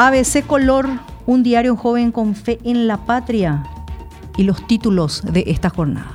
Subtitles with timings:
[0.00, 0.88] ABC Color,
[1.26, 3.64] un diario joven con fe en la patria
[4.36, 6.12] y los títulos de esta jornada.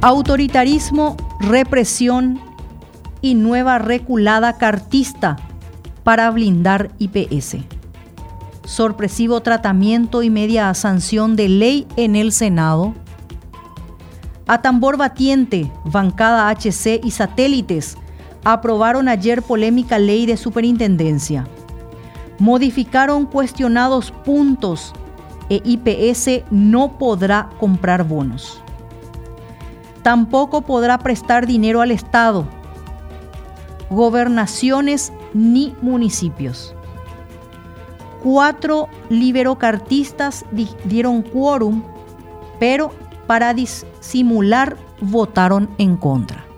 [0.00, 2.38] Autoritarismo, represión
[3.20, 5.36] y nueva reculada cartista
[6.04, 7.56] para blindar IPS.
[8.64, 12.94] Sorpresivo tratamiento y media sanción de ley en el Senado.
[14.46, 17.96] A tambor batiente, bancada HC y satélites
[18.44, 21.46] aprobaron ayer polémica ley de superintendencia.
[22.38, 24.92] Modificaron cuestionados puntos
[25.50, 28.62] e IPS no podrá comprar bonos.
[30.02, 32.46] Tampoco podrá prestar dinero al Estado,
[33.90, 36.74] gobernaciones ni municipios.
[38.22, 40.44] Cuatro liberocartistas
[40.84, 41.82] dieron quórum,
[42.58, 42.92] pero
[43.26, 46.49] para disimular votaron en contra.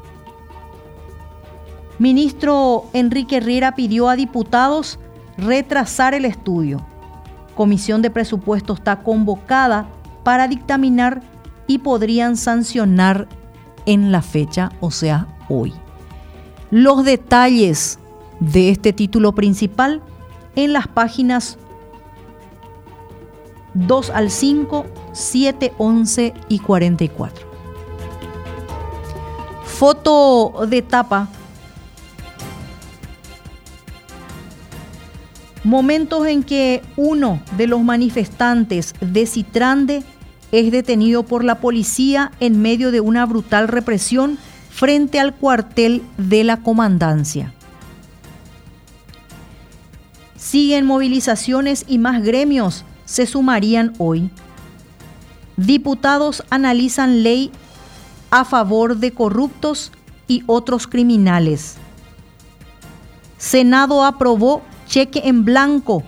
[2.03, 4.99] Ministro Enrique Riera pidió a diputados
[5.39, 6.85] retrasar el estudio.
[7.55, 9.87] Comisión de Presupuestos está convocada
[10.25, 11.23] para dictaminar
[11.69, 13.29] y podrían sancionar
[13.87, 15.73] en la fecha, o sea, hoy.
[16.73, 18.01] Los detalles
[18.41, 20.03] de este título principal
[20.57, 21.57] en las páginas
[23.75, 27.47] 2 al 5, 7, 11 y 44.
[29.65, 31.29] Foto de tapa.
[35.65, 40.03] Momentos en que uno de los manifestantes de Citrande
[40.51, 44.39] es detenido por la policía en medio de una brutal represión
[44.71, 47.53] frente al cuartel de la comandancia.
[50.37, 54.31] Siguen movilizaciones y más gremios se sumarían hoy.
[55.57, 57.53] Diputados analizan ley
[58.31, 59.93] a favor de corruptos
[60.27, 61.77] y otros criminales.
[63.39, 66.03] Senado aprobó cheque en blanco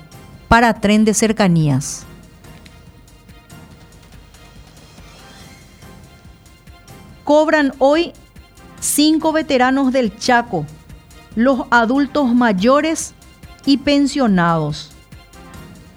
[0.46, 2.04] para tren de cercanías.
[7.24, 8.12] Cobran hoy
[8.80, 10.66] cinco veteranos del Chaco,
[11.34, 13.14] los adultos mayores
[13.64, 14.90] y pensionados.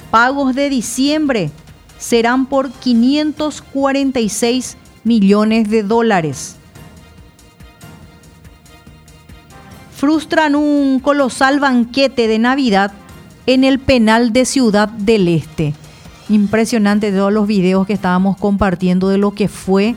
[0.10, 1.52] Pagos de diciembre
[1.98, 6.57] serán por 546 millones de dólares.
[9.98, 12.92] Frustran un colosal banquete de Navidad
[13.48, 15.74] en el penal de Ciudad del Este.
[16.30, 19.96] Impresionante todos los videos que estábamos compartiendo de lo que fue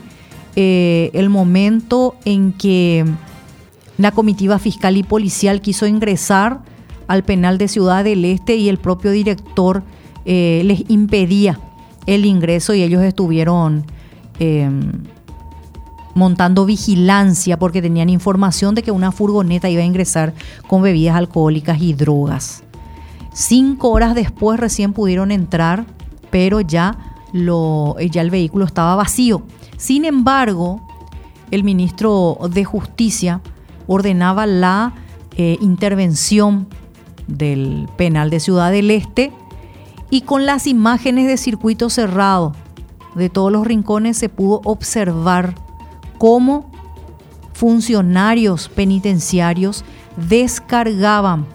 [0.55, 3.05] eh, el momento en que
[3.99, 6.61] la comitiva fiscal y policial quiso ingresar
[7.07, 9.83] al penal de Ciudad del Este y el propio director
[10.25, 11.59] eh, les impedía
[12.07, 13.85] el ingreso y ellos estuvieron
[14.39, 14.93] em,
[16.13, 20.33] montando vigilancia porque tenían información de que una furgoneta iba a ingresar
[20.67, 22.63] con bebidas alcohólicas y drogas.
[23.33, 25.85] Cinco horas después recién pudieron entrar,
[26.29, 26.97] pero ya,
[27.31, 29.43] lo, ya el vehículo estaba vacío.
[29.77, 30.81] Sin embargo,
[31.49, 33.41] el ministro de Justicia
[33.87, 34.93] ordenaba la
[35.37, 36.67] eh, intervención
[37.27, 39.31] del penal de Ciudad del Este
[40.09, 42.53] y con las imágenes de circuito cerrado
[43.15, 45.55] de todos los rincones se pudo observar
[46.21, 46.65] cómo
[47.53, 49.83] funcionarios penitenciarios
[50.29, 51.47] descargaban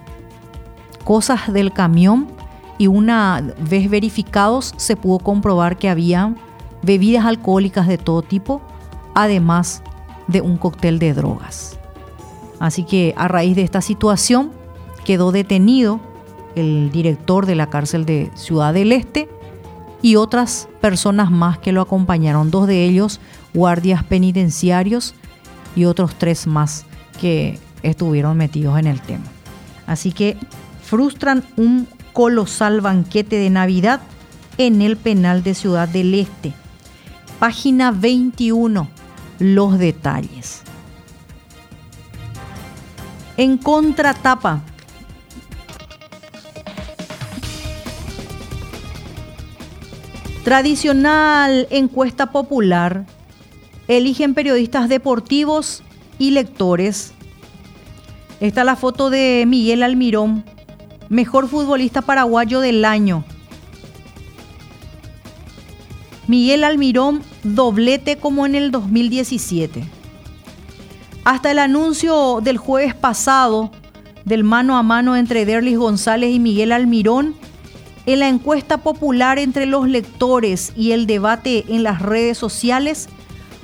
[1.04, 2.26] cosas del camión
[2.76, 6.34] y una vez verificados se pudo comprobar que había
[6.82, 8.60] bebidas alcohólicas de todo tipo,
[9.14, 9.84] además
[10.26, 11.78] de un cóctel de drogas.
[12.58, 14.50] Así que a raíz de esta situación
[15.04, 16.00] quedó detenido
[16.56, 19.28] el director de la cárcel de Ciudad del Este
[20.02, 23.20] y otras personas más que lo acompañaron, dos de ellos
[23.56, 25.14] guardias penitenciarios
[25.74, 26.84] y otros tres más
[27.18, 29.24] que estuvieron metidos en el tema.
[29.86, 30.36] Así que
[30.82, 34.02] frustran un colosal banquete de Navidad
[34.58, 36.52] en el penal de Ciudad del Este.
[37.38, 38.88] Página 21,
[39.38, 40.62] los detalles.
[43.38, 44.60] En contratapa,
[50.44, 53.04] tradicional encuesta popular,
[53.88, 55.82] eligen periodistas deportivos
[56.18, 57.12] y lectores.
[58.40, 60.44] Esta es la foto de Miguel Almirón,
[61.08, 63.24] mejor futbolista paraguayo del año.
[66.26, 69.84] Miguel Almirón doblete como en el 2017.
[71.24, 73.70] Hasta el anuncio del jueves pasado
[74.24, 77.36] del mano a mano entre Derlis González y Miguel Almirón,
[78.06, 83.08] en la encuesta popular entre los lectores y el debate en las redes sociales,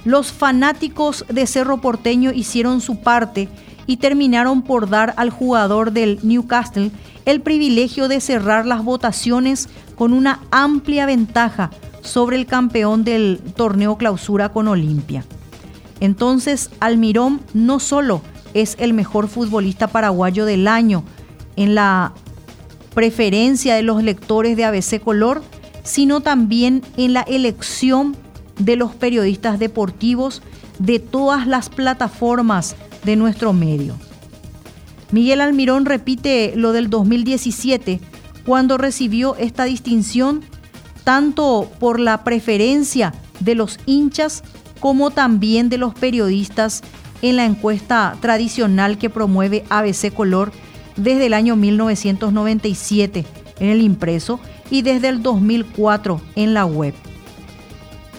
[0.04, 3.48] los fanáticos de Cerro Porteño hicieron su parte
[3.86, 6.90] y terminaron por dar al jugador del Newcastle
[7.24, 11.70] el privilegio de cerrar las votaciones con una amplia ventaja
[12.02, 15.24] sobre el campeón del torneo clausura con Olimpia.
[16.00, 18.22] Entonces, Almirón no solo
[18.54, 21.04] es el mejor futbolista paraguayo del año
[21.56, 22.12] en la
[22.94, 25.42] preferencia de los lectores de ABC Color,
[25.84, 28.16] sino también en la elección
[28.58, 30.42] de los periodistas deportivos
[30.78, 33.94] de todas las plataformas de nuestro medio.
[35.10, 38.00] Miguel Almirón repite lo del 2017,
[38.46, 40.42] cuando recibió esta distinción
[41.04, 44.42] tanto por la preferencia de los hinchas
[44.80, 46.82] como también de los periodistas
[47.20, 50.52] en la encuesta tradicional que promueve ABC Color
[50.96, 53.24] desde el año 1997
[53.60, 54.40] en el impreso
[54.70, 56.94] y desde el 2004 en la web.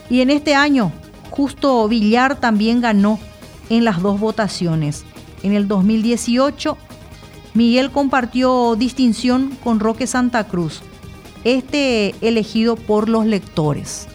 [0.09, 0.91] Y en este año,
[1.35, 3.17] Justo Villar también ganó
[3.71, 5.03] en las dos votaciones.
[5.41, 6.77] En el 2018,
[7.55, 10.81] Miguel compartió distinción con Roque Santa Cruz,
[11.44, 14.07] este elegido por los lectores.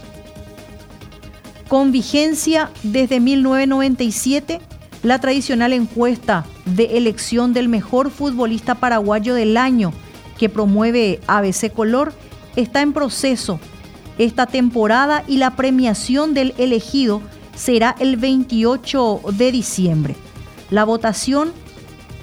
[1.67, 4.61] Con vigencia desde 1997,
[5.03, 9.93] la tradicional encuesta de elección del mejor futbolista paraguayo del año
[10.39, 12.13] que promueve ABC Color
[12.55, 13.59] está en proceso
[14.19, 17.23] esta temporada y la premiación del elegido
[17.55, 20.17] será el 28 de diciembre.
[20.71, 21.53] La votación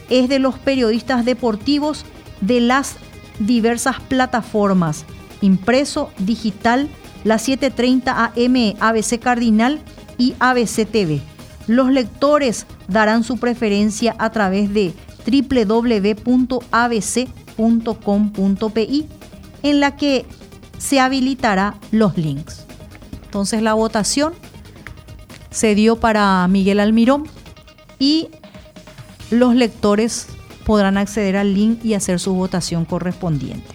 [0.09, 2.05] es de los periodistas deportivos
[2.41, 2.97] de las
[3.39, 5.05] diversas plataformas,
[5.41, 6.89] impreso, digital,
[7.23, 9.79] la 730 AM ABC Cardinal
[10.17, 11.21] y ABC TV.
[11.67, 14.93] Los lectores darán su preferencia a través de
[15.25, 16.25] www.abc.com.pi
[19.63, 20.25] en la que
[20.85, 22.63] se habilitará los links.
[23.23, 24.33] Entonces la votación
[25.49, 27.23] se dio para Miguel Almirón
[27.97, 28.29] y
[29.31, 30.27] los lectores
[30.63, 33.73] podrán acceder al link y hacer su votación correspondiente.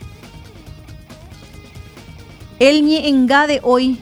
[2.60, 3.98] El engade hoy,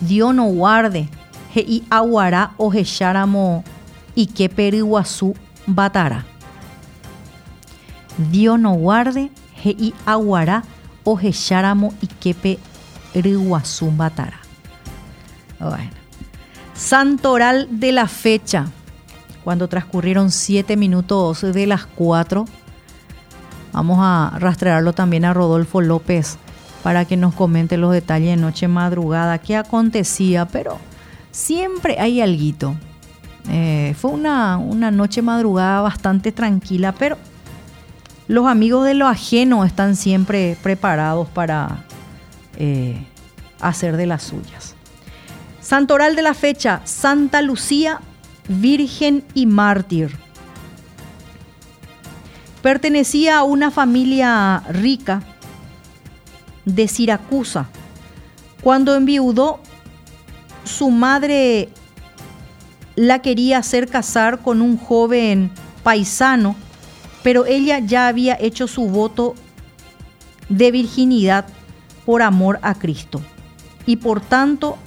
[0.00, 1.08] Dios no guarde,
[1.54, 3.64] y aguará o jecháramo
[4.14, 5.34] y que periguazú
[5.66, 6.24] batara.
[8.30, 9.30] Dios no guarde,
[9.64, 10.62] y aguará
[11.08, 12.58] o jecháramo y que
[13.14, 14.38] periguazú batara.
[15.58, 15.90] Bueno.
[16.74, 18.66] Santoral de la fecha
[19.42, 22.44] cuando transcurrieron siete minutos de las cuatro.
[23.72, 26.36] Vamos a rastrearlo también a Rodolfo López
[26.82, 30.78] para que nos comente los detalles de noche madrugada, qué acontecía, pero
[31.30, 32.76] siempre hay algo.
[33.48, 37.16] Eh, fue una, una noche madrugada bastante tranquila, pero
[38.28, 41.84] los amigos de lo ajeno están siempre preparados para
[42.56, 43.04] eh,
[43.60, 44.74] hacer de las suyas.
[45.60, 48.00] Santoral de la fecha, Santa Lucía
[48.48, 50.16] virgen y mártir.
[52.62, 55.22] Pertenecía a una familia rica
[56.64, 57.68] de Siracusa.
[58.62, 59.60] Cuando enviudó,
[60.64, 61.68] su madre
[62.96, 65.52] la quería hacer casar con un joven
[65.82, 66.56] paisano,
[67.22, 69.34] pero ella ya había hecho su voto
[70.48, 71.46] de virginidad
[72.06, 73.20] por amor a Cristo
[73.86, 74.78] y por tanto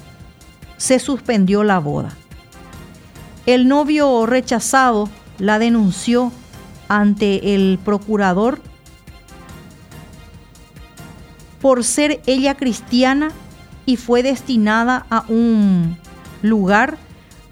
[0.77, 2.15] se suspendió la boda.
[3.45, 6.31] El novio rechazado la denunció
[6.87, 8.61] ante el procurador
[11.61, 13.31] por ser ella cristiana
[13.85, 15.97] y fue destinada a un
[16.41, 16.97] lugar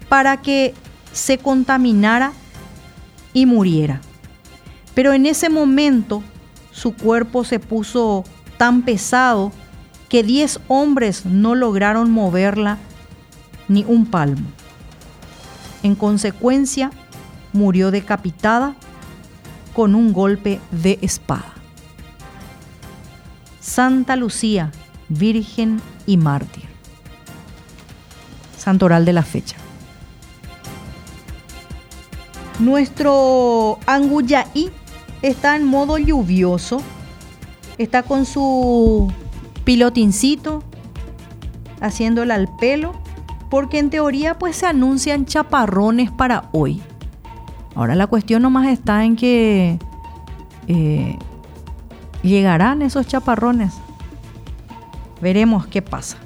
[0.08, 0.74] para que
[1.12, 2.32] se contaminara
[3.32, 4.00] y muriera.
[5.00, 6.22] Pero en ese momento
[6.72, 8.22] su cuerpo se puso
[8.58, 9.50] tan pesado
[10.10, 12.76] que diez hombres no lograron moverla
[13.66, 14.46] ni un palmo.
[15.82, 16.90] En consecuencia,
[17.54, 18.74] murió decapitada
[19.72, 21.54] con un golpe de espada.
[23.58, 24.70] Santa Lucía,
[25.08, 26.64] Virgen y Mártir.
[28.58, 29.56] Santoral de la fecha.
[32.58, 34.70] Nuestro Anguyaí
[35.22, 36.80] está en modo lluvioso.
[37.78, 39.12] Está con su
[39.64, 40.62] pilotincito
[41.80, 42.92] haciéndole al pelo
[43.50, 46.82] porque en teoría pues se anuncian chaparrones para hoy.
[47.74, 49.78] Ahora la cuestión nomás está en que
[50.68, 51.18] eh,
[52.22, 53.74] llegarán esos chaparrones.
[55.20, 56.18] Veremos qué pasa.